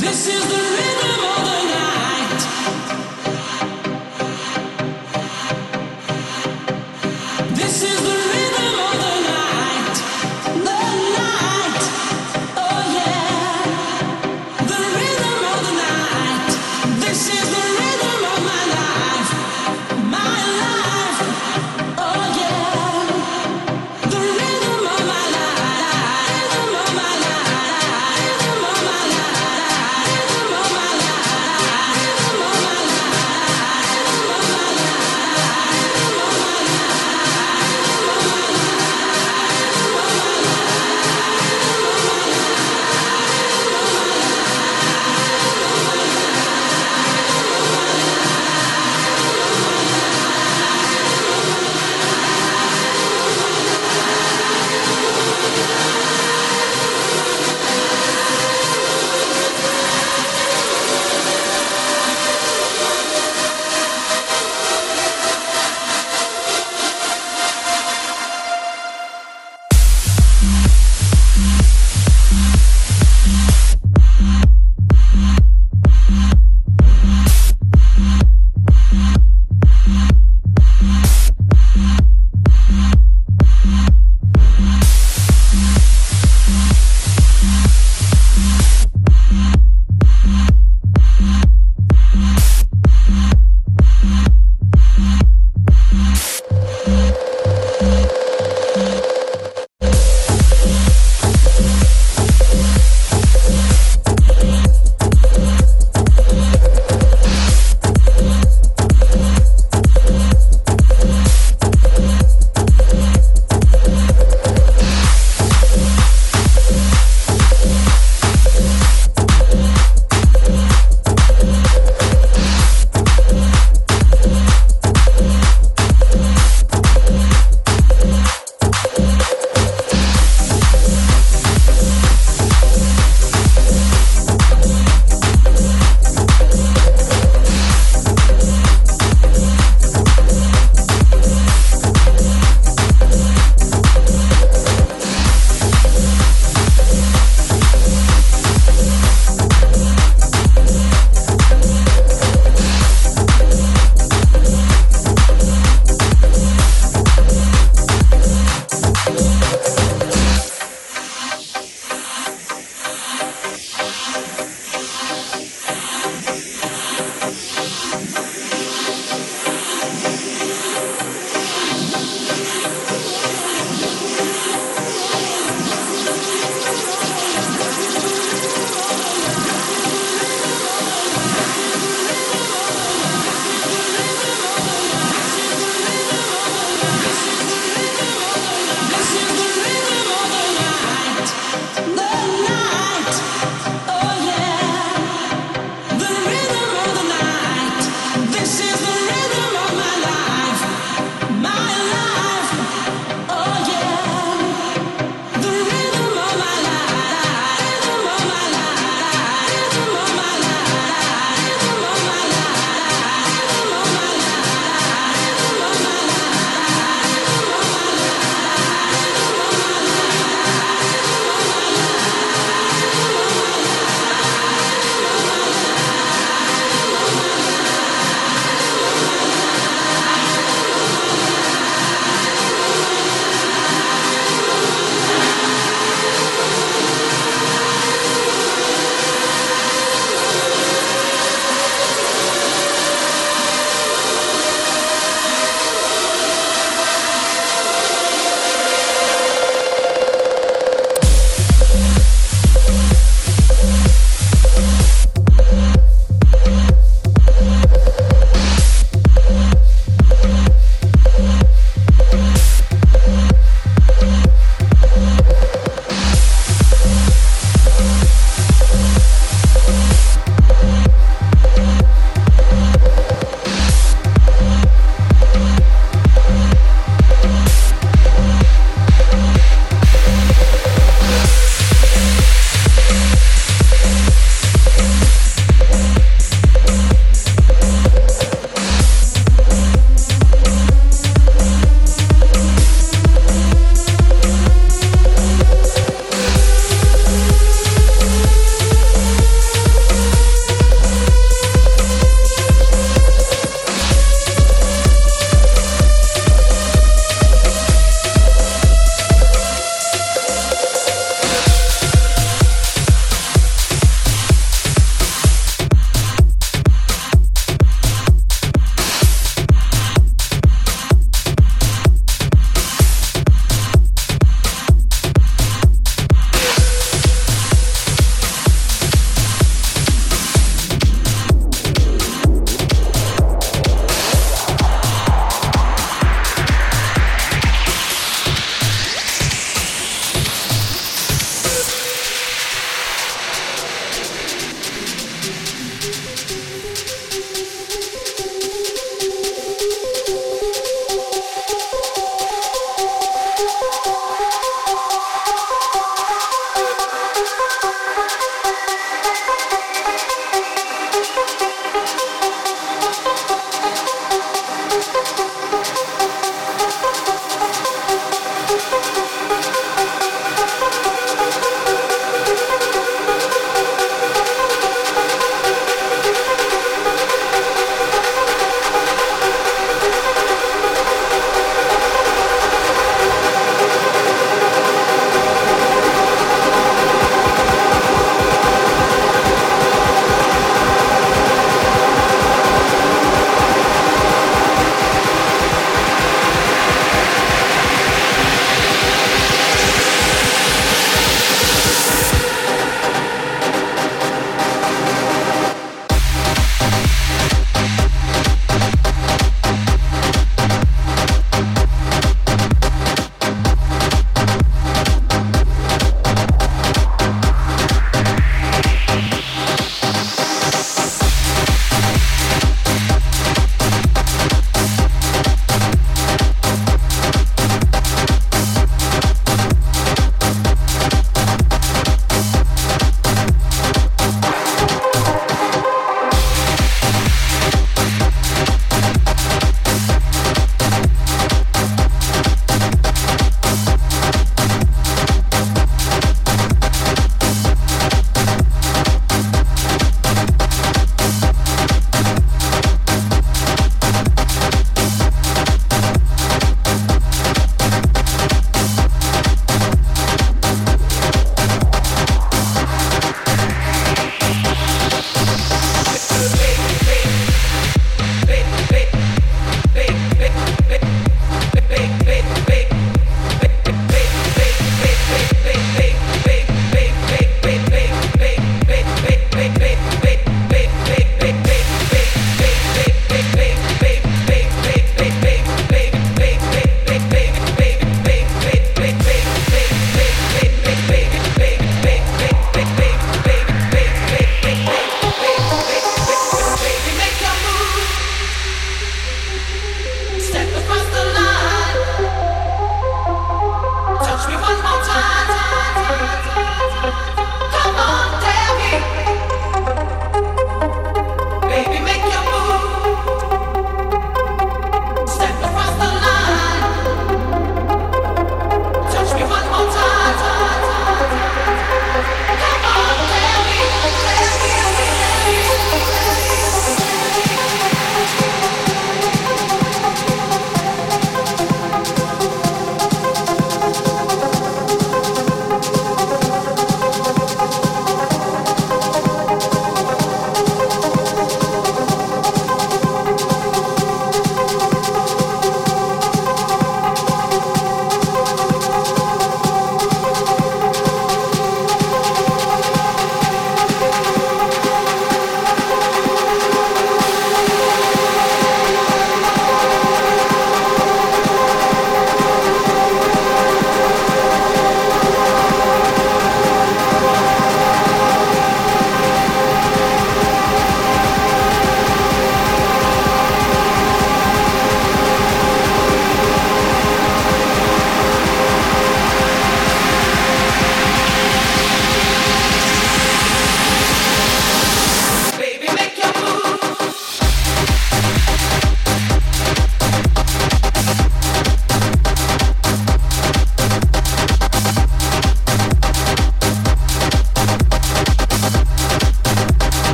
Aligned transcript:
This 0.00 0.28
is 0.28 0.46
the 0.46 0.89